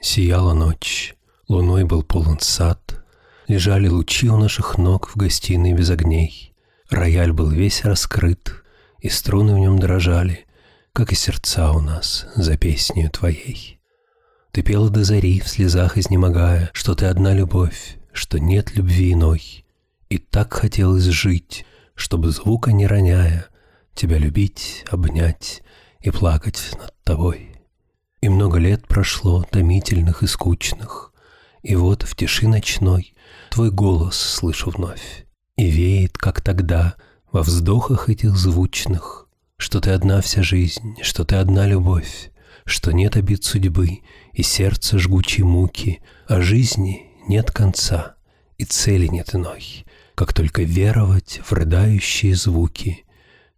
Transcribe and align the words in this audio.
Сияла 0.00 0.54
ночь, 0.54 1.14
луной 1.48 1.84
был 1.84 2.02
полон 2.02 2.38
сад, 2.40 3.02
Лежали 3.48 3.86
лучи 3.86 4.28
у 4.28 4.36
наших 4.36 4.76
ног 4.76 5.08
в 5.08 5.16
гостиной 5.16 5.72
без 5.72 5.90
огней. 5.90 6.52
Рояль 6.90 7.32
был 7.32 7.48
весь 7.48 7.84
раскрыт, 7.84 8.64
и 8.98 9.08
струны 9.08 9.54
в 9.54 9.58
нем 9.58 9.78
дрожали, 9.78 10.46
Как 10.92 11.12
и 11.12 11.14
сердца 11.14 11.72
у 11.72 11.80
нас 11.80 12.26
за 12.34 12.56
песнею 12.56 13.10
твоей. 13.10 13.78
Ты 14.50 14.62
пела 14.62 14.90
до 14.90 15.04
зари, 15.04 15.38
в 15.40 15.48
слезах 15.48 15.96
изнемогая, 15.96 16.70
Что 16.72 16.96
ты 16.96 17.06
одна 17.06 17.34
любовь, 17.34 17.98
что 18.12 18.38
нет 18.38 18.74
любви 18.74 19.12
иной. 19.12 19.64
И 20.08 20.18
так 20.18 20.52
хотелось 20.52 21.04
жить, 21.04 21.64
чтобы 21.94 22.30
звука 22.30 22.72
не 22.72 22.88
роняя, 22.88 23.46
Тебя 23.94 24.18
любить, 24.18 24.84
обнять 24.90 25.62
и 26.00 26.10
плакать 26.10 26.60
над 26.80 26.94
тобой. 27.04 27.55
И 28.22 28.28
много 28.28 28.58
лет 28.58 28.86
прошло, 28.86 29.44
томительных 29.50 30.22
и 30.22 30.26
скучных, 30.26 31.12
И 31.62 31.76
вот 31.76 32.02
в 32.02 32.16
тиши 32.16 32.48
ночной 32.48 33.14
Твой 33.50 33.70
голос 33.70 34.16
слышу 34.16 34.70
вновь, 34.70 35.26
И 35.56 35.70
веет, 35.70 36.16
как 36.16 36.40
тогда, 36.40 36.96
во 37.30 37.42
вздохах 37.42 38.08
этих 38.08 38.36
звучных, 38.36 39.28
Что 39.58 39.80
ты 39.80 39.90
одна 39.90 40.22
вся 40.22 40.42
жизнь, 40.42 40.96
что 41.02 41.24
ты 41.24 41.36
одна 41.36 41.66
любовь, 41.66 42.30
Что 42.64 42.92
нет 42.92 43.16
обид 43.16 43.44
судьбы 43.44 44.00
и 44.32 44.42
сердца 44.42 44.98
жгучей 44.98 45.44
муки, 45.44 46.00
А 46.26 46.40
жизни 46.40 47.12
нет 47.28 47.50
конца 47.50 48.16
и 48.56 48.64
цели 48.64 49.08
нет 49.08 49.34
иной, 49.34 49.84
Как 50.14 50.32
только 50.32 50.62
веровать 50.62 51.40
в 51.44 51.52
рыдающие 51.52 52.34
звуки, 52.34 53.04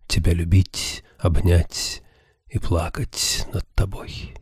Тебя 0.09 0.33
любить, 0.33 1.05
обнять 1.19 2.03
и 2.49 2.59
плакать 2.59 3.47
над 3.53 3.65
тобой. 3.75 4.35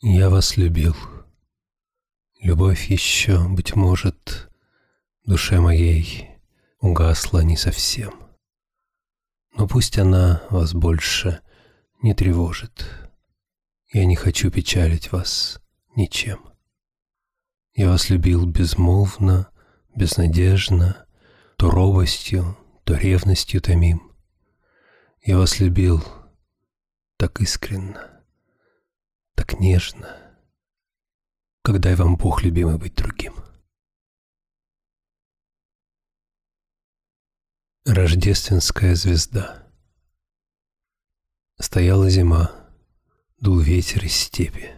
Я 0.00 0.30
вас 0.30 0.56
любил. 0.56 0.94
Любовь 2.40 2.88
еще, 2.88 3.48
быть 3.48 3.74
может, 3.74 4.48
душе 5.24 5.58
моей 5.58 6.30
угасла 6.78 7.40
не 7.40 7.56
совсем. 7.56 8.14
Но 9.56 9.66
пусть 9.66 9.98
она 9.98 10.44
вас 10.50 10.72
больше 10.72 11.40
не 12.00 12.14
тревожит. 12.14 12.88
Я 13.92 14.04
не 14.04 14.14
хочу 14.14 14.52
печалить 14.52 15.10
вас 15.10 15.60
ничем. 15.96 16.48
Я 17.74 17.88
вас 17.88 18.08
любил 18.08 18.46
безмолвно, 18.46 19.50
безнадежно, 19.96 21.06
то 21.56 21.70
робостью, 21.72 22.56
то 22.84 22.94
ревностью 22.94 23.60
томим. 23.60 24.12
Я 25.24 25.38
вас 25.38 25.58
любил 25.58 26.04
так 27.16 27.40
искренно 27.40 28.17
так 29.38 29.60
нежно. 29.60 30.16
Когда 31.62 31.92
и 31.92 31.94
вам 31.94 32.16
Бог, 32.16 32.42
любимый, 32.42 32.76
быть 32.76 32.96
другим. 32.96 33.36
Рождественская 37.84 38.96
звезда 38.96 39.62
Стояла 41.60 42.10
зима, 42.10 42.50
дул 43.38 43.60
ветер 43.60 44.04
из 44.04 44.16
степи, 44.16 44.70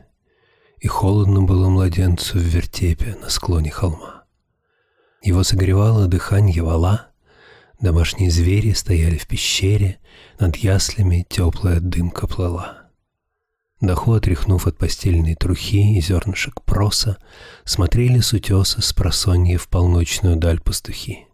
И 0.78 0.88
холодно 0.88 1.40
было 1.40 1.70
младенцу 1.70 2.38
в 2.38 2.42
вертепе 2.42 3.14
на 3.14 3.30
склоне 3.30 3.70
холма. 3.70 4.26
Его 5.22 5.42
согревало 5.42 6.06
дыхание 6.06 6.62
вала, 6.62 7.12
Домашние 7.80 8.30
звери 8.30 8.72
стояли 8.74 9.16
в 9.16 9.26
пещере, 9.26 10.00
Над 10.38 10.56
яслями 10.56 11.26
теплая 11.30 11.80
дымка 11.80 12.26
плыла. 12.26 12.79
Даху, 13.80 14.12
отряхнув 14.12 14.66
от 14.66 14.76
постельной 14.76 15.34
трухи 15.34 15.96
и 15.96 16.00
зернышек 16.00 16.62
проса, 16.62 17.16
смотрели 17.64 18.20
с 18.20 18.32
утеса 18.34 18.82
с 18.82 18.92
просонья 18.92 19.56
в 19.56 19.68
полночную 19.68 20.36
даль 20.36 20.60
пастухи. 20.60 21.26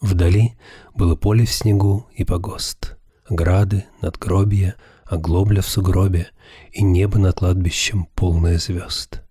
Вдали 0.00 0.56
было 0.94 1.16
поле 1.16 1.44
в 1.44 1.52
снегу 1.52 2.08
и 2.14 2.24
погост, 2.24 2.96
ограды, 3.28 3.84
надгробья, 4.00 4.76
оглобля 5.04 5.60
в 5.60 5.68
сугробе 5.68 6.28
и 6.72 6.82
небо 6.82 7.18
над 7.18 7.36
кладбищем 7.36 8.06
полное 8.14 8.58
звезд. 8.58 9.22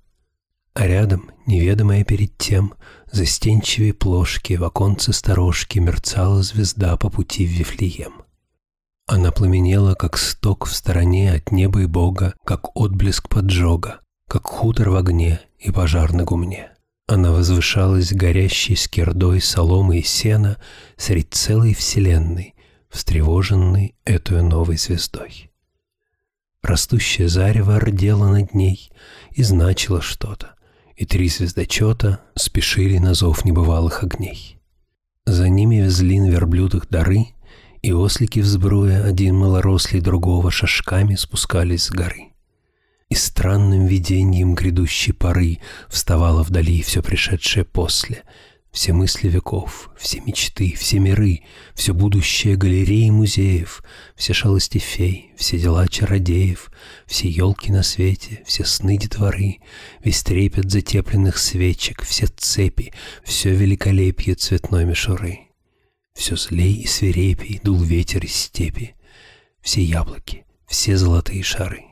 А 0.75 0.87
рядом, 0.87 1.31
неведомая 1.45 2.03
перед 2.03 2.37
тем, 2.37 2.75
застенчивые 3.11 3.93
плошки 3.93 4.53
в 4.53 4.63
оконце 4.63 5.13
сторожки 5.13 5.79
мерцала 5.79 6.41
звезда 6.41 6.95
по 6.97 7.09
пути 7.09 7.45
в 7.45 7.49
Вифлеем. 7.49 8.22
Она 9.05 9.31
пламенела, 9.31 9.95
как 9.95 10.17
сток 10.17 10.65
в 10.65 10.73
стороне 10.73 11.33
от 11.33 11.51
неба 11.51 11.81
и 11.81 11.87
Бога, 11.87 12.35
как 12.45 12.75
отблеск 12.75 13.27
поджога, 13.27 13.99
как 14.29 14.47
хутор 14.47 14.91
в 14.91 14.95
огне 14.95 15.41
и 15.59 15.71
пожар 15.71 16.13
на 16.13 16.23
гумне. 16.23 16.71
Она 17.05 17.31
возвышалась 17.31 18.13
горящей 18.13 18.77
скирдой 18.77 19.41
соломы 19.41 19.99
и 19.99 20.03
сена 20.03 20.57
средь 20.95 21.33
целой 21.33 21.73
вселенной, 21.73 22.55
встревоженной 22.89 23.95
этой 24.05 24.41
новой 24.41 24.77
звездой. 24.77 25.51
Растущее 26.61 27.27
зарево 27.27 27.77
рдело 27.81 28.29
над 28.29 28.53
ней 28.53 28.89
и 29.31 29.43
значило 29.43 30.01
что-то, 30.01 30.55
и 30.95 31.05
три 31.05 31.27
звездочета 31.27 32.21
спешили 32.35 32.99
на 32.99 33.15
зов 33.15 33.43
небывалых 33.43 34.01
огней. 34.01 34.61
За 35.25 35.49
ними 35.49 35.75
везли 35.75 36.21
на 36.21 36.29
верблюдах 36.29 36.87
дары— 36.87 37.27
и 37.83 37.91
ослики 37.91 38.39
взбруя, 38.39 39.03
один 39.03 39.35
малорослый 39.35 40.01
другого, 40.01 40.49
шажками 40.49 41.15
спускались 41.15 41.83
с 41.83 41.91
горы. 41.91 42.29
И 43.09 43.15
странным 43.15 43.85
видением 43.85 44.55
грядущей 44.55 45.13
поры 45.13 45.59
вставало 45.89 46.43
вдали 46.43 46.81
все 46.81 47.03
пришедшее 47.03 47.65
после, 47.65 48.23
все 48.71 48.93
мысли 48.93 49.27
веков, 49.27 49.91
все 49.97 50.21
мечты, 50.21 50.73
все 50.77 50.97
миры, 50.99 51.41
все 51.75 51.93
будущее 51.93 52.55
галереи 52.55 53.09
музеев, 53.09 53.83
все 54.15 54.33
шалости 54.33 54.77
фей, 54.77 55.33
все 55.37 55.59
дела 55.59 55.87
чародеев, 55.89 56.71
все 57.05 57.27
елки 57.27 57.69
на 57.69 57.83
свете, 57.83 58.43
все 58.47 58.63
сны 58.63 58.97
детворы, 58.97 59.57
весь 60.01 60.23
трепет 60.23 60.71
затепленных 60.71 61.37
свечек, 61.37 62.01
все 62.03 62.27
цепи, 62.27 62.93
все 63.25 63.53
великолепие 63.53 64.35
цветной 64.35 64.85
мишуры. 64.85 65.52
Все 66.13 66.35
злей 66.35 66.75
и 66.75 66.87
свирепей 66.87 67.59
дул 67.63 67.81
ветер 67.81 68.23
из 68.23 68.35
степи, 68.35 68.95
Все 69.61 69.81
яблоки, 69.83 70.45
все 70.67 70.97
золотые 70.97 71.43
шары. 71.43 71.85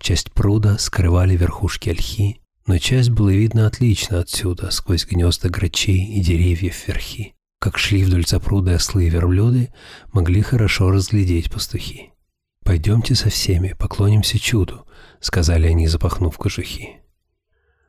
Часть 0.00 0.32
пруда 0.32 0.78
скрывали 0.78 1.36
верхушки 1.36 1.90
ольхи, 1.90 2.40
но 2.66 2.78
часть 2.78 3.10
было 3.10 3.30
видно 3.30 3.66
отлично 3.66 4.20
отсюда, 4.20 4.70
сквозь 4.70 5.06
гнезда 5.06 5.48
грачей 5.48 6.04
и 6.16 6.20
деревьев 6.20 6.88
верхи. 6.88 7.34
Как 7.60 7.78
шли 7.78 8.02
вдоль 8.04 8.26
запруда 8.26 8.74
ослы 8.74 9.06
и 9.06 9.08
верблюды, 9.08 9.72
могли 10.12 10.42
хорошо 10.42 10.90
разглядеть 10.90 11.50
пастухи. 11.50 12.10
«Пойдемте 12.64 13.14
со 13.14 13.30
всеми, 13.30 13.74
поклонимся 13.78 14.38
чуду»,— 14.38 14.86
сказали 15.20 15.68
они, 15.68 15.86
запахнув 15.86 16.36
кожухи. 16.36 17.00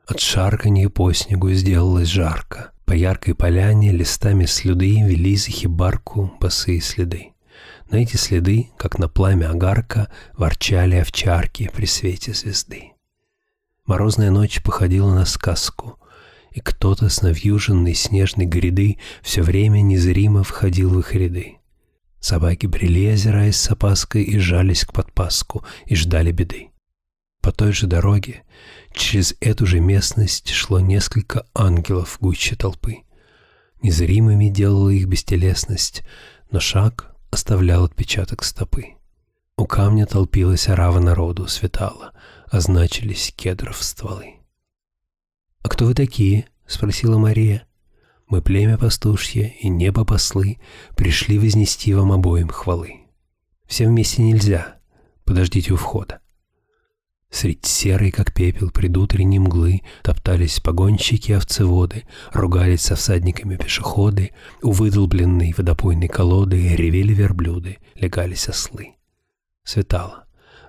От 0.05 0.19
шарканья 0.19 0.89
по 0.89 1.13
снегу 1.13 1.51
сделалось 1.53 2.09
жарко. 2.09 2.72
По 2.85 2.93
яркой 2.93 3.33
поляне 3.33 3.91
листами 3.91 4.45
слюды 4.45 5.01
вели 5.01 5.35
за 5.35 5.51
хибарку 5.51 6.33
босые 6.39 6.81
следы. 6.81 7.33
На 7.89 7.97
эти 7.97 8.17
следы, 8.17 8.69
как 8.77 8.99
на 8.99 9.07
пламя 9.07 9.51
огарка, 9.51 10.11
ворчали 10.37 10.95
овчарки 10.95 11.69
при 11.73 11.85
свете 11.85 12.33
звезды. 12.33 12.91
Морозная 13.85 14.31
ночь 14.31 14.61
походила 14.61 15.13
на 15.13 15.25
сказку, 15.25 15.99
и 16.51 16.59
кто-то 16.59 17.09
с 17.09 17.21
навьюженной 17.21 17.93
снежной 17.93 18.45
гряды 18.45 18.97
все 19.21 19.41
время 19.41 19.81
незримо 19.81 20.43
входил 20.43 20.89
в 20.91 20.99
их 20.99 21.13
ряды. 21.13 21.57
Собаки 22.19 22.67
брели, 22.67 23.07
озираясь 23.07 23.57
с 23.57 23.69
опаской, 23.69 24.23
и 24.23 24.37
жались 24.37 24.85
к 24.85 24.93
подпаску, 24.93 25.65
и 25.85 25.95
ждали 25.95 26.31
беды. 26.31 26.69
По 27.41 27.51
той 27.51 27.73
же 27.73 27.87
дороге 27.87 28.43
через 28.93 29.35
эту 29.39 29.65
же 29.65 29.79
местность 29.79 30.49
шло 30.49 30.79
несколько 30.79 31.45
ангелов 31.53 32.17
гуще 32.19 32.55
толпы. 32.55 33.03
Незримыми 33.81 34.49
делала 34.49 34.89
их 34.89 35.07
бестелесность, 35.07 36.03
но 36.51 36.59
шаг 36.59 37.15
оставлял 37.31 37.83
отпечаток 37.83 38.43
стопы. 38.43 38.95
У 39.57 39.65
камня 39.65 40.05
толпилась 40.05 40.67
орава 40.67 40.99
народу, 40.99 41.47
светала, 41.47 42.13
означились 42.49 43.33
кедров 43.35 43.83
стволы. 43.83 44.35
«А 45.61 45.69
кто 45.69 45.85
вы 45.85 45.93
такие?»— 45.93 46.47
спросила 46.67 47.17
Мария. 47.17 47.67
«Мы 48.27 48.41
племя 48.41 48.77
пастушье 48.77 49.55
и 49.61 49.69
небо 49.69 50.05
послы, 50.05 50.59
пришли 50.95 51.37
вознести 51.37 51.93
вам 51.93 52.11
обоим 52.11 52.49
хвалы. 52.49 53.01
Всем 53.65 53.89
вместе 53.89 54.23
нельзя, 54.23 54.77
подождите 55.23 55.73
у 55.73 55.75
входа. 55.75 56.22
Средь 57.33 57.65
серой, 57.65 58.11
как 58.11 58.31
пепел, 58.31 58.69
предутренней 58.69 59.39
мглы 59.39 59.81
Топтались 60.03 60.59
погонщики 60.59 61.31
овцеводы, 61.31 62.03
Ругались 62.31 62.81
со 62.81 62.95
всадниками 62.95 63.55
пешеходы, 63.55 64.33
У 64.61 64.71
выдолбленной 64.71 65.55
водопойной 65.57 66.07
колоды 66.07 66.75
Ревели 66.75 67.11
верблюды, 67.11 67.79
легались 67.95 68.47
ослы. 68.49 68.97
Светало. 69.63 70.25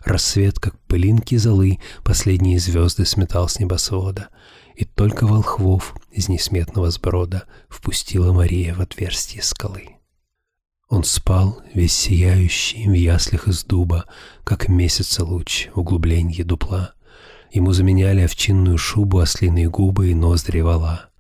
Рассвет, 0.07 0.59
как 0.59 0.79
пылинки 0.87 1.37
золы, 1.37 1.81
последние 2.03 2.59
звезды 2.59 3.05
сметал 3.05 3.47
с 3.51 3.61
небосвода, 3.61 4.31
и 4.75 4.87
только 4.87 5.27
волхвов 5.27 5.95
из 6.13 6.31
несметного 6.31 6.91
сброда 6.91 7.45
впустила 7.69 8.33
Мария 8.33 8.75
в 8.75 8.81
отверстие 8.81 9.43
скалы. 9.43 9.94
Он 10.95 11.03
спал, 11.03 11.61
весь 11.75 11.93
сияющий, 11.93 12.89
в 12.89 12.93
яслях 12.93 13.49
из 13.49 13.65
дуба, 13.65 14.05
как 14.45 14.69
месяца 14.69 15.25
луч 15.25 15.69
в 15.75 15.81
углублении 15.81 16.43
дупла. 16.43 16.95
Ему 17.51 17.73
заменяли 17.73 18.21
овчинную 18.21 18.79
шубу, 18.79 19.19
ослиные 19.19 19.69
губы 19.69 20.13
и 20.13 20.15
ноздри 20.15 20.61
вала. 20.61 21.11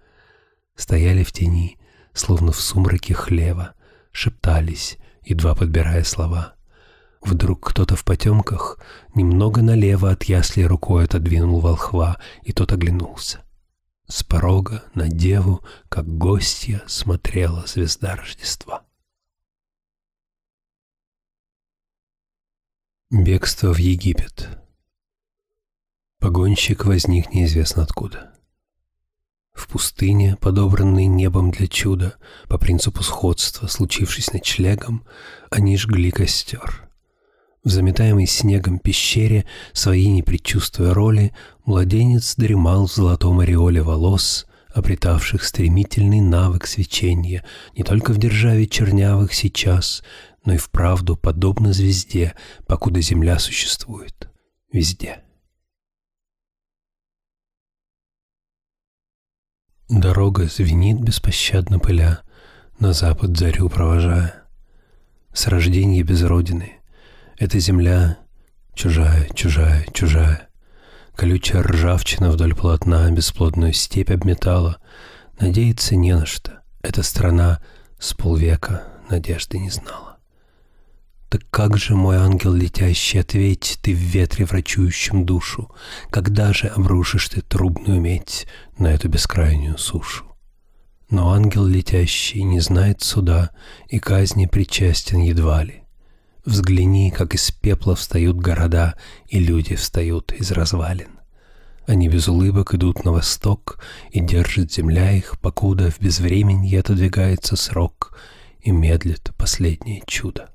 Стояли 0.76 1.24
в 1.24 1.32
тени, 1.32 1.76
словно 2.12 2.52
в 2.52 2.60
сумраке 2.60 3.14
хлева, 3.14 3.74
шептались, 4.12 4.96
едва 5.24 5.56
подбирая 5.56 6.04
слова. 6.04 6.54
Вдруг 7.20 7.68
кто-то 7.70 7.96
в 7.96 8.04
потемках 8.04 8.78
немного 9.16 9.60
налево 9.60 10.12
от 10.12 10.22
ясли 10.22 10.62
рукой 10.62 11.06
отодвинул 11.06 11.58
волхва, 11.58 12.18
и 12.44 12.52
тот 12.52 12.70
оглянулся. 12.70 13.40
С 14.06 14.22
порога 14.22 14.84
на 14.94 15.08
деву, 15.08 15.64
как 15.88 16.06
гостья, 16.06 16.84
смотрела 16.86 17.64
звезда 17.66 18.14
Рождества. 18.14 18.84
Бегство 23.16 23.72
в 23.72 23.78
Египет 23.78 24.48
Погонщик 26.18 26.84
возник 26.84 27.32
неизвестно 27.32 27.84
откуда. 27.84 28.32
В 29.52 29.68
пустыне, 29.68 30.36
подобранной 30.40 31.06
небом 31.06 31.52
для 31.52 31.68
чуда, 31.68 32.16
по 32.48 32.58
принципу 32.58 33.04
сходства, 33.04 33.68
случившись 33.68 34.32
ночлегом, 34.32 35.06
они 35.48 35.76
жгли 35.76 36.10
костер. 36.10 36.90
В 37.62 37.68
заметаемой 37.68 38.26
снегом 38.26 38.80
пещере, 38.80 39.46
свои 39.72 40.08
не 40.08 40.24
предчувствуя 40.24 40.92
роли, 40.92 41.32
младенец 41.64 42.34
дремал 42.34 42.88
в 42.88 42.92
золотом 42.92 43.38
ореоле 43.38 43.80
волос, 43.82 44.44
обретавших 44.74 45.44
стремительный 45.44 46.20
навык 46.20 46.66
свечения 46.66 47.44
не 47.76 47.84
только 47.84 48.12
в 48.12 48.18
державе 48.18 48.66
чернявых 48.66 49.32
сейчас, 49.34 50.02
но 50.44 50.54
и 50.54 50.56
вправду 50.56 51.16
подобно 51.16 51.72
звезде, 51.72 52.34
покуда 52.66 53.00
земля 53.00 53.38
существует. 53.38 54.30
Везде. 54.72 55.22
Дорога 59.88 60.46
звенит 60.46 61.00
беспощадно 61.00 61.78
пыля, 61.78 62.22
на 62.78 62.92
запад 62.92 63.36
зарю 63.36 63.68
провожая. 63.68 64.44
С 65.32 65.46
рождения 65.46 66.02
без 66.02 66.22
родины— 66.22 66.80
эта 67.38 67.58
земля 67.58 68.18
чужая, 68.74 69.28
чужая, 69.34 69.84
чужая. 69.92 70.48
Колючая 71.16 71.62
ржавчина 71.62 72.30
вдоль 72.30 72.54
полотна 72.54 73.10
бесплодную 73.10 73.72
степь 73.72 74.10
обметала. 74.10 74.78
Надеяться 75.38 75.96
не 75.96 76.14
на 76.14 76.26
что. 76.26 76.62
Эта 76.82 77.02
страна 77.02 77.60
с 77.98 78.14
полвека 78.14 78.84
надежды 79.10 79.58
не 79.58 79.70
знала. 79.70 80.13
Так 81.34 81.42
как 81.50 81.76
же, 81.76 81.96
мой 81.96 82.14
ангел 82.14 82.54
летящий, 82.54 83.18
ответь 83.18 83.80
ты 83.82 83.92
в 83.92 83.98
ветре 83.98 84.44
врачующем 84.44 85.26
душу, 85.26 85.68
Когда 86.10 86.52
же 86.52 86.68
обрушишь 86.68 87.28
ты 87.28 87.40
трубную 87.40 88.00
медь 88.00 88.46
на 88.78 88.86
эту 88.92 89.08
бескрайнюю 89.08 89.76
сушу? 89.76 90.26
Но 91.10 91.32
ангел 91.32 91.66
летящий 91.66 92.44
не 92.44 92.60
знает 92.60 93.02
суда 93.02 93.50
и 93.88 93.98
казни 93.98 94.46
причастен 94.46 95.22
едва 95.22 95.64
ли. 95.64 95.82
Взгляни, 96.44 97.10
как 97.10 97.34
из 97.34 97.50
пепла 97.50 97.96
встают 97.96 98.36
города, 98.36 98.94
и 99.26 99.40
люди 99.40 99.74
встают 99.74 100.30
из 100.30 100.52
развалин. 100.52 101.18
Они 101.88 102.08
без 102.08 102.28
улыбок 102.28 102.74
идут 102.74 103.04
на 103.04 103.10
восток, 103.10 103.80
и 104.12 104.20
держит 104.20 104.72
земля 104.72 105.10
их, 105.10 105.40
покуда 105.40 105.90
в 105.90 105.98
безвременье 105.98 106.78
отодвигается 106.78 107.56
срок, 107.56 108.16
и 108.60 108.70
медлит 108.70 109.32
последнее 109.36 110.00
чудо. 110.06 110.48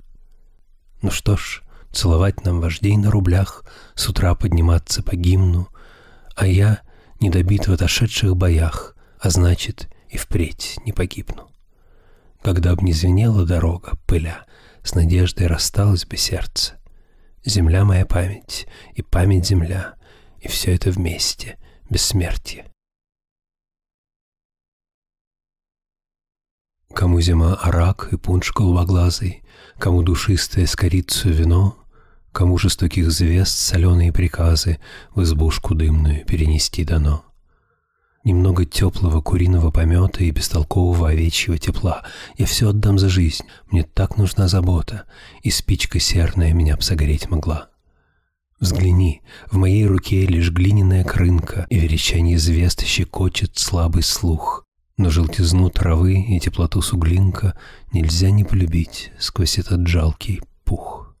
Ну 1.02 1.10
что 1.10 1.36
ж, 1.36 1.62
целовать 1.92 2.44
нам 2.44 2.60
вождей 2.60 2.96
на 2.96 3.10
рублях, 3.10 3.64
с 3.94 4.08
утра 4.08 4.34
подниматься 4.34 5.02
по 5.02 5.16
гимну, 5.16 5.68
а 6.36 6.46
я 6.46 6.80
не 7.20 7.30
добит 7.30 7.68
в 7.68 7.72
отошедших 7.72 8.36
боях, 8.36 8.94
а 9.18 9.30
значит, 9.30 9.88
и 10.08 10.16
впредь 10.16 10.78
не 10.84 10.92
погибну. 10.92 11.50
Когда 12.42 12.74
б 12.74 12.82
не 12.82 12.92
звенела 12.92 13.44
дорога, 13.46 13.92
пыля, 14.06 14.44
с 14.82 14.94
надеждой 14.94 15.46
рассталось 15.46 16.06
бы 16.06 16.16
сердце. 16.16 16.74
Земля 17.44 17.84
моя 17.84 18.06
память, 18.06 18.66
и 18.94 19.02
память 19.02 19.46
земля, 19.46 19.94
и 20.40 20.48
все 20.48 20.74
это 20.74 20.90
вместе, 20.90 21.58
бессмертие. 21.88 22.69
Кому 26.94 27.20
зима 27.20 27.54
арак 27.54 28.08
и 28.12 28.16
пунш 28.16 28.52
голубоглазый, 28.52 29.42
Кому 29.78 30.02
душистое 30.02 30.66
с 30.66 30.76
корицей 30.76 31.32
вино, 31.32 31.76
Кому 32.32 32.58
жестоких 32.58 33.10
звезд 33.10 33.56
соленые 33.56 34.12
приказы 34.12 34.78
В 35.14 35.22
избушку 35.22 35.74
дымную 35.74 36.24
перенести 36.26 36.84
дано. 36.84 37.24
Немного 38.22 38.66
теплого 38.66 39.22
куриного 39.22 39.70
помета 39.70 40.24
и 40.24 40.30
бестолкового 40.30 41.08
овечьего 41.08 41.56
тепла. 41.56 42.02
Я 42.36 42.44
все 42.44 42.68
отдам 42.68 42.98
за 42.98 43.08
жизнь, 43.08 43.44
мне 43.70 43.82
так 43.82 44.18
нужна 44.18 44.46
забота, 44.46 45.04
и 45.42 45.50
спичка 45.50 45.98
серная 45.98 46.52
меня 46.52 46.76
б 46.76 46.82
согреть 46.82 47.30
могла. 47.30 47.70
Взгляни, 48.58 49.22
в 49.50 49.56
моей 49.56 49.86
руке 49.86 50.26
лишь 50.26 50.50
глиняная 50.50 51.02
крынка, 51.02 51.66
и 51.70 51.78
верещание 51.78 52.38
звезд 52.38 52.84
щекочет 52.84 53.56
слабый 53.56 54.02
слух. 54.02 54.66
Но 55.00 55.08
желтизну 55.08 55.70
травы 55.70 56.20
и 56.20 56.38
теплоту 56.38 56.82
суглинка 56.82 57.58
нельзя 57.90 58.30
не 58.30 58.44
полюбить 58.44 59.12
сквозь 59.18 59.56
этот 59.56 59.86
жалкий 59.86 60.42
пух. 60.62 61.16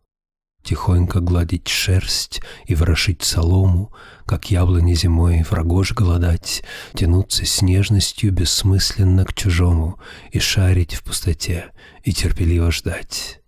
Тихонько 0.62 1.20
гладить 1.20 1.66
шерсть 1.68 2.42
и 2.66 2.74
ворошить 2.74 3.22
солому, 3.22 3.90
Как 4.26 4.50
яблони 4.50 4.92
зимой 4.92 5.42
в 5.42 5.54
рогож 5.54 5.92
голодать, 5.92 6.62
Тянуться 6.94 7.46
с 7.46 7.62
нежностью 7.62 8.32
бессмысленно 8.32 9.24
к 9.24 9.32
чужому 9.32 9.98
И 10.30 10.38
шарить 10.40 10.92
в 10.92 11.02
пустоте, 11.02 11.70
и 12.04 12.12
терпеливо 12.12 12.70
ждать. 12.70 13.40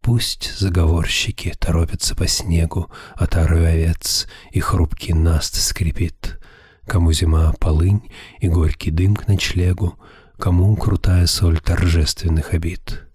Пусть 0.00 0.58
заговорщики 0.58 1.52
торопятся 1.58 2.16
по 2.16 2.26
снегу, 2.26 2.90
Отарою 3.14 3.68
овец, 3.68 4.28
и 4.50 4.60
хрупкий 4.60 5.12
наст 5.12 5.56
скрипит, 5.56 6.38
Кому 6.86 7.12
зима 7.12 7.52
полынь 7.58 8.10
и 8.38 8.48
горький 8.48 8.90
дым 8.90 9.16
к 9.16 9.26
ночлегу, 9.28 9.98
Кому 10.38 10.76
крутая 10.76 11.26
соль 11.26 11.60
торжественных 11.60 12.52
обид. 12.52 13.06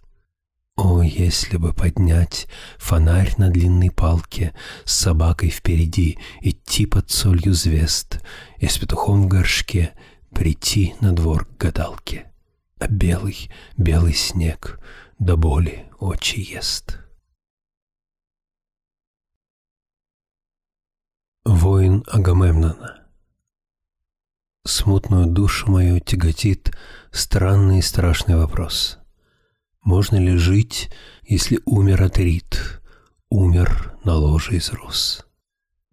О, 0.75 1.04
если 1.04 1.58
бы 1.58 1.72
поднять 1.72 2.48
фонарь 2.80 3.36
на 3.38 3.51
длинной 3.51 3.92
палке 3.92 4.56
С 4.86 4.96
собакой 4.96 5.50
впереди, 5.50 6.18
идти 6.42 6.88
под 6.88 7.12
солью 7.12 7.54
звезд 7.54 8.24
И 8.58 8.68
с 8.68 8.78
петухом 8.80 9.24
в 9.24 9.28
горшке 9.28 9.94
прийти 10.32 10.96
на 11.01 11.13
двор 11.13 11.46
к 11.46 11.58
гадалке. 11.58 12.32
А 12.80 12.88
белый, 12.88 13.51
белый 13.78 14.13
снег 14.13 14.80
до 15.20 15.38
боли 15.38 15.86
очи 16.00 16.40
ест. 16.40 16.98
Воин 21.46 22.04
Агамемнона 22.08 23.00
Смутную 24.63 25.25
душу 25.25 25.72
мою 25.72 26.00
тяготит 26.00 26.75
странный 27.12 27.80
и 27.80 27.82
страшный 27.82 28.36
вопрос— 28.36 28.98
можно 29.84 30.18
ли 30.18 30.38
жить, 30.38 30.91
если 31.24 31.60
умер 31.65 32.03
Атрит, 32.03 32.82
умер 33.30 33.96
на 34.03 34.13
ложе 34.13 34.58
из 34.58 34.72
роз? 34.72 35.25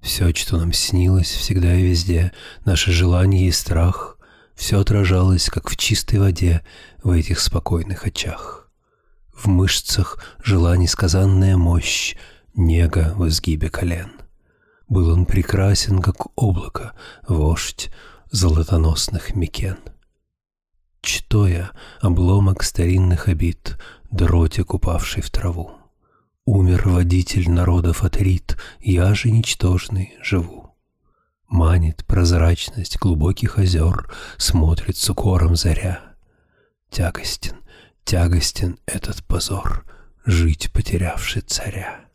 Все, 0.01 0.35
что 0.35 0.59
нам 0.59 0.75
снилось 0.75 1.31
всегда 1.31 1.75
и 1.75 1.83
везде, 1.83 2.33
наше 2.67 2.93
желание 2.93 3.49
и 3.49 3.51
страх, 3.51 4.19
все 4.55 4.81
отражалось, 4.81 5.49
как 5.49 5.71
в 5.71 5.77
чистой 5.79 6.19
воде, 6.19 6.63
в 7.03 7.11
этих 7.11 7.41
спокойных 7.41 8.05
очах. 8.05 8.71
В 9.33 9.47
мышцах 9.47 10.23
жила 10.45 10.77
несказанная 10.77 11.57
мощь, 11.57 12.15
нега 12.55 13.15
в 13.17 13.27
изгибе 13.27 13.71
колен. 13.71 14.13
Был 14.87 15.09
он 15.09 15.25
прекрасен, 15.25 16.03
как 16.03 16.27
облако, 16.39 16.93
вождь 17.27 17.91
золотоносных 18.31 19.35
Микен. 19.35 19.79
Чтоя 21.01 21.71
обломок 22.01 22.63
старинных 22.63 23.29
обид, 23.29 23.79
дротик, 24.11 24.75
упавший 24.75 25.23
в 25.23 25.31
траву. 25.31 25.73
Умер 26.45 26.89
водитель 26.89 27.51
народов 27.51 28.05
Атрит, 28.05 28.57
я 28.81 29.15
же 29.15 29.31
ничтожный 29.31 30.17
живу. 30.23 30.77
Манит 31.47 32.05
прозрачность 32.07 32.99
глубоких 32.99 33.59
озер, 33.59 34.13
смотрит 34.37 34.97
с 34.97 35.09
укором 35.09 35.57
заря. 35.57 36.17
Тягостен, 36.91 37.57
тягостен 38.05 38.79
этот 38.87 39.25
позор, 39.25 39.85
жить 40.25 40.73
потерявший 40.73 41.43
царя. 41.43 42.09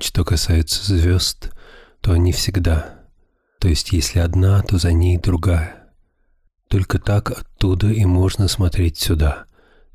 Что 0.00 0.24
касается 0.24 0.84
звезд, 0.84 1.52
то 2.02 2.12
они 2.12 2.32
всегда. 2.32 3.00
То 3.58 3.68
есть 3.68 3.92
если 3.92 4.18
одна, 4.18 4.60
то 4.62 4.76
за 4.76 4.92
ней 4.92 5.16
другая. 5.16 5.88
Только 6.68 6.98
так 6.98 7.30
оттуда 7.30 7.90
и 7.90 8.04
можно 8.04 8.48
смотреть 8.48 8.98
сюда, 8.98 9.46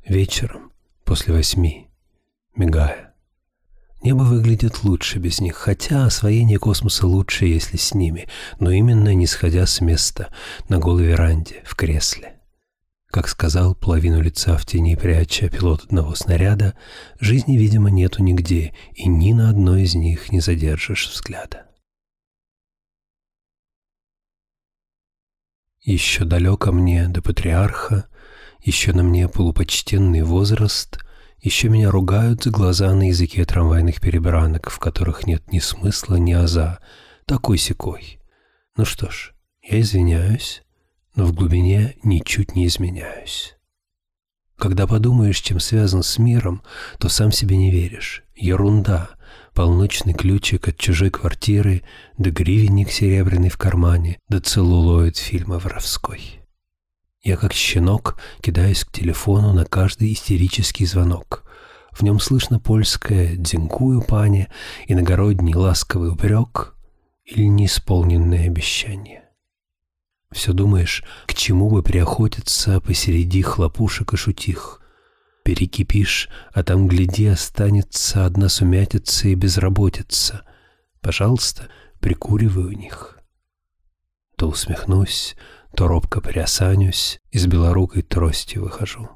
вечером, 0.06 0.72
после 1.04 1.34
восьми, 1.34 1.90
мигая. 2.56 3.14
Небо 4.02 4.22
выглядит 4.22 4.84
лучше 4.84 5.18
без 5.18 5.40
них, 5.40 5.56
хотя 5.56 6.06
освоение 6.06 6.58
космоса 6.58 7.06
лучше, 7.06 7.46
если 7.46 7.76
с 7.76 7.94
ними, 7.94 8.28
но 8.58 8.70
именно 8.70 9.12
не 9.14 9.26
сходя 9.26 9.66
с 9.66 9.80
места, 9.80 10.32
на 10.68 10.78
голой 10.78 11.04
веранде, 11.04 11.62
в 11.64 11.74
кресле. 11.74 12.36
Как 13.10 13.28
сказал, 13.28 13.74
половину 13.74 14.20
лица 14.22 14.56
в 14.56 14.64
тени 14.64 14.94
пряча 14.94 15.48
пилот 15.48 15.84
одного 15.84 16.14
снаряда, 16.14 16.74
жизни, 17.18 17.56
видимо, 17.56 17.90
нету 17.90 18.22
нигде, 18.22 18.72
и 18.94 19.08
ни 19.08 19.32
на 19.32 19.50
одной 19.50 19.82
из 19.82 19.94
них 19.94 20.30
не 20.30 20.40
задержишь 20.40 21.10
взгляда. 21.10 21.67
Еще 25.82 26.24
далеко 26.24 26.72
мне 26.72 27.08
до 27.08 27.22
патриарха, 27.22 28.08
еще 28.60 28.92
на 28.92 29.02
мне 29.02 29.28
полупочтенный 29.28 30.22
возраст, 30.22 30.98
еще 31.40 31.68
меня 31.68 31.90
ругают 31.90 32.42
за 32.42 32.50
глаза 32.50 32.92
на 32.94 33.08
языке 33.08 33.44
трамвайных 33.44 34.00
перебранок, 34.00 34.70
в 34.70 34.78
которых 34.78 35.26
нет 35.26 35.52
ни 35.52 35.60
смысла, 35.60 36.16
ни 36.16 36.32
аза, 36.32 36.80
такой-сякой. 37.26 38.20
Ну 38.76 38.84
что 38.84 39.10
ж, 39.10 39.34
я 39.62 39.80
извиняюсь, 39.80 40.62
но 41.14 41.24
в 41.24 41.32
глубине 41.32 41.96
ничуть 42.02 42.56
не 42.56 42.66
изменяюсь. 42.66 43.56
Когда 44.56 44.88
подумаешь, 44.88 45.40
чем 45.40 45.60
связан 45.60 46.02
с 46.02 46.18
миром, 46.18 46.62
то 46.98 47.08
сам 47.08 47.30
себе 47.30 47.56
не 47.56 47.70
веришь. 47.70 48.24
Ерунда. 48.34 49.10
Полночный 49.58 50.14
ключик 50.14 50.68
от 50.68 50.78
чужой 50.78 51.10
квартиры, 51.10 51.82
да 52.16 52.30
гривенник 52.30 52.92
серебряный 52.92 53.48
в 53.48 53.56
кармане, 53.56 54.20
да 54.28 54.38
целлулоид 54.38 55.16
фильма 55.16 55.58
воровской. 55.58 56.42
Я 57.24 57.36
как 57.36 57.52
щенок 57.52 58.20
кидаюсь 58.40 58.84
к 58.84 58.92
телефону 58.92 59.52
на 59.52 59.64
каждый 59.64 60.12
истерический 60.12 60.86
звонок. 60.86 61.42
В 61.90 62.02
нем 62.02 62.20
слышно 62.20 62.60
польское 62.60 63.34
«дзинкую, 63.34 64.02
пане» 64.02 64.48
иногородний 64.86 65.56
ласковый 65.56 66.12
упрек 66.12 66.76
или 67.24 67.42
неисполненное 67.42 68.46
обещание. 68.46 69.24
Все 70.30 70.52
думаешь, 70.52 71.02
к 71.26 71.34
чему 71.34 71.68
бы 71.68 71.82
приохотиться 71.82 72.80
посреди 72.80 73.42
хлопушек 73.42 74.12
и 74.12 74.16
шутих. 74.16 74.80
Перекипишь, 75.48 76.28
а 76.52 76.62
там, 76.62 76.88
гляди, 76.88 77.24
останется 77.24 78.26
одна 78.26 78.50
сумятица 78.50 79.28
и 79.28 79.34
безработица. 79.34 80.42
Пожалуйста, 81.00 81.68
прикуривай 82.00 82.64
у 82.64 82.72
них. 82.72 83.18
То 84.36 84.48
усмехнусь, 84.48 85.36
то 85.74 85.88
робко 85.88 86.20
приосанюсь 86.20 87.18
и 87.30 87.38
с 87.38 87.46
белорукой 87.46 88.02
тростью 88.02 88.64
выхожу. 88.64 89.08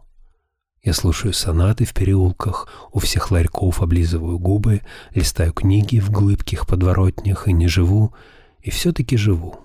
Я 0.83 0.95
слушаю 0.95 1.35
сонаты 1.35 1.85
в 1.85 1.93
переулках, 1.93 2.67
у 2.93 2.99
всех 2.99 3.31
ларьков 3.31 3.83
облизываю 3.83 4.39
губы, 4.39 4.81
листаю 5.11 5.53
книги 5.53 5.99
в 5.99 6.11
глыбких 6.11 6.67
подворотнях 6.67 7.47
и 7.47 7.53
не 7.53 7.69
живу, 7.69 8.15
и 8.62 8.71
все-таки 8.71 9.19
живу. 9.19 9.61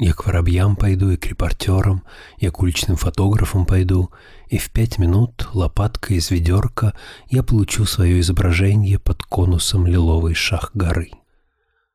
Я 0.00 0.12
к 0.12 0.26
воробьям 0.26 0.76
пойду 0.76 1.10
и 1.10 1.16
к 1.16 1.26
репортерам, 1.26 2.04
я 2.38 2.52
к 2.52 2.60
уличным 2.60 2.96
фотографам 2.96 3.66
пойду, 3.66 4.10
и 4.48 4.56
в 4.56 4.70
пять 4.70 4.96
минут 4.98 5.48
лопаткой 5.54 6.18
из 6.18 6.30
ведерка 6.30 6.94
я 7.28 7.42
получу 7.42 7.84
свое 7.84 8.20
изображение 8.20 9.00
под 9.00 9.24
конусом 9.24 9.88
лиловой 9.88 10.34
шах 10.34 10.70
горы. 10.72 11.10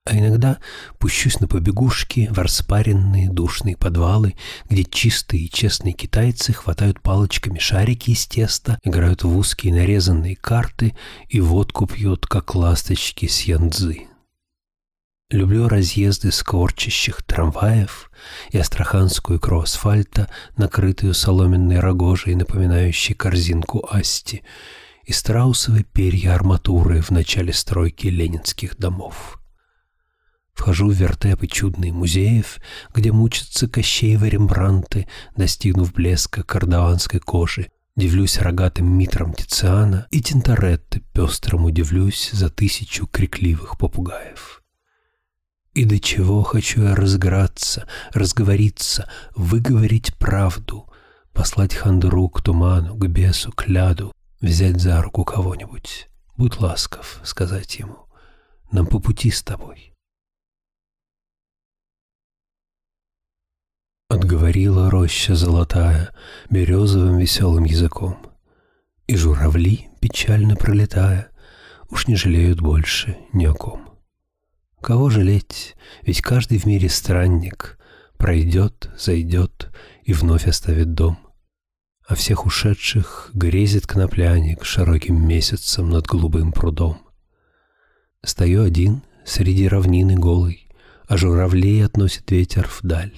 А 0.06 0.18
иногда 0.18 0.58
пущусь 1.00 1.40
на 1.40 1.48
побегушки 1.48 2.28
в 2.30 2.38
распаренные 2.38 3.30
душные 3.30 3.78
подвалы, 3.78 4.36
где 4.70 4.84
чистые 4.84 5.46
и 5.46 5.50
честные 5.50 5.94
китайцы 5.94 6.52
хватают 6.52 7.00
палочками 7.00 7.58
шарики 7.58 8.12
из 8.12 8.28
теста, 8.28 8.80
играют 8.84 9.24
в 9.24 9.38
узкие 9.38 9.74
нарезанные 9.74 10.36
карты 10.36 10.94
и 11.30 11.40
водку 11.40 11.88
пьют, 11.88 12.28
как 12.28 12.54
ласточки 12.54 13.28
с 13.28 13.44
янцзы. 13.44 14.08
Люблю 15.30 15.68
разъезды 15.68 16.32
скворчащих 16.32 17.24
трамваев 17.24 18.12
и 18.52 18.58
астраханскую 18.58 19.40
икру 19.40 19.62
асфальта, 19.62 20.30
накрытую 20.58 21.14
соломенной 21.14 21.80
рогожей, 21.80 22.36
напоминающей 22.36 23.16
корзинку 23.16 23.88
асти, 23.90 24.44
и 25.06 25.12
страусовые 25.12 25.84
перья 25.84 26.36
арматуры 26.36 27.02
в 27.02 27.10
начале 27.10 27.52
стройки 27.52 28.08
ленинских 28.08 28.78
домов. 28.78 29.40
Вхожу 30.54 30.90
в 30.90 30.94
вертепы 30.94 31.48
чудные 31.48 31.92
музеев, 31.92 32.60
где 32.94 33.12
мучатся 33.12 33.68
Кощеевы 33.68 34.30
Рембранты, 34.30 35.08
достигнув 35.36 35.94
блеска 35.94 36.44
кардаванской 36.44 37.20
кожи, 37.20 37.70
Дивлюсь 37.96 38.40
рогатым 38.40 38.88
митрам 38.88 39.36
Тициана 39.36 40.08
и 40.10 40.20
Тинторетто 40.20 41.00
пестрому 41.14 41.70
дивлюсь 41.70 42.32
за 42.32 42.50
тысячу 42.50 43.06
крикливых 43.06 43.78
попугаев. 43.78 44.63
И 45.74 45.86
до 45.86 46.00
чего 46.00 46.44
хочу 46.44 46.84
я 46.84 46.96
разграться, 46.96 47.88
разговориться, 48.12 49.10
выговорить 49.36 50.16
правду, 50.18 50.88
послать 51.34 51.74
хандру 51.74 52.30
к 52.30 52.44
туману, 52.44 52.96
к 52.96 53.08
бесу, 53.08 53.52
к 53.52 53.68
ляду, 53.68 54.14
взять 54.40 54.80
за 54.80 55.02
руку 55.02 55.24
кого-нибудь. 55.24 56.10
Будь 56.38 56.60
ласков, 56.60 57.20
сказать 57.24 57.80
ему, 57.80 58.08
нам 58.72 58.86
по 58.86 59.00
пути 59.00 59.32
с 59.32 59.42
тобой. 59.42 59.94
Отговорила 64.10 64.92
роща 64.92 65.34
золотая 65.34 66.14
березовым 66.52 67.18
веселым 67.18 67.64
языком, 67.64 68.18
И 69.08 69.16
журавли, 69.16 69.90
печально 70.00 70.56
пролетая, 70.56 71.32
уж 71.90 72.08
не 72.08 72.16
жалеют 72.16 72.62
больше 72.62 73.18
ни 73.34 73.46
о 73.46 73.54
ком. 73.54 73.93
Кого 74.84 75.10
жалеть, 75.10 75.78
ведь 76.02 76.20
каждый 76.20 76.58
в 76.58 76.66
мире 76.66 76.90
странник 76.90 77.80
Пройдет, 78.18 78.90
зайдет 78.98 79.72
и 80.04 80.12
вновь 80.12 80.46
оставит 80.46 80.94
дом. 80.94 81.18
А 82.06 82.16
всех 82.16 82.46
ушедших 82.46 83.32
грезит 83.34 83.88
конопляник 83.88 84.66
Широким 84.66 85.26
месяцем 85.26 85.90
над 85.90 86.06
голубым 86.06 86.52
прудом. 86.52 86.98
Стою 88.26 88.62
один 88.62 89.04
среди 89.24 89.70
равнины 89.70 90.16
голой, 90.16 90.68
А 91.08 91.16
журавлей 91.16 91.86
относит 91.86 92.30
ветер 92.30 92.70
вдаль. 92.82 93.14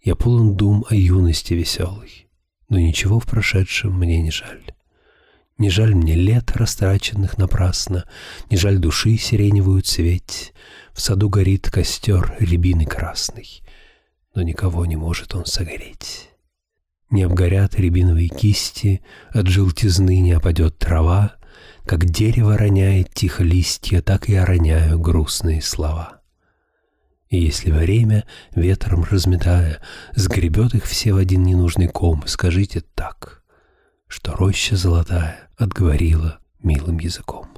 Я 0.00 0.14
полон 0.14 0.54
дум 0.54 0.84
о 0.88 0.94
юности 0.94 1.54
веселой, 1.54 2.28
Но 2.68 2.78
ничего 2.78 3.18
в 3.18 3.26
прошедшем 3.26 3.98
мне 3.98 4.22
не 4.22 4.30
жаль. 4.30 4.62
Не 5.58 5.70
жаль 5.70 5.94
мне 5.94 6.14
лет, 6.14 6.52
растраченных 6.56 7.36
напрасно, 7.36 8.04
Не 8.48 8.56
жаль 8.56 8.78
души 8.78 9.16
сиреневую 9.16 9.82
цветь, 9.82 10.52
В 10.94 11.00
саду 11.00 11.28
горит 11.28 11.70
костер 11.70 12.36
рябины 12.38 12.86
красный, 12.86 13.62
Но 14.34 14.42
никого 14.42 14.86
не 14.86 14.96
может 14.96 15.34
он 15.34 15.44
согреть. 15.44 16.30
Не 17.10 17.24
обгорят 17.24 17.74
рябиновые 17.74 18.28
кисти, 18.28 19.02
От 19.30 19.48
желтизны 19.48 20.20
не 20.20 20.32
опадет 20.32 20.78
трава, 20.78 21.34
Как 21.84 22.04
дерево 22.04 22.56
роняет 22.56 23.12
тихо 23.12 23.42
листья, 23.42 24.00
Так 24.00 24.28
я 24.28 24.46
роняю 24.46 24.98
грустные 24.98 25.60
слова. 25.60 26.22
И 27.28 27.38
если 27.38 27.72
время, 27.72 28.24
ветром 28.54 29.04
разметая, 29.04 29.82
Сгребет 30.14 30.74
их 30.74 30.84
все 30.84 31.12
в 31.12 31.16
один 31.16 31.42
ненужный 31.42 31.88
ком, 31.88 32.22
Скажите 32.26 32.80
так— 32.94 33.42
что 34.06 34.32
роща 34.32 34.76
золотая 34.76 35.50
отговорила 35.56 36.38
милым 36.62 37.00
языком. 37.00 37.53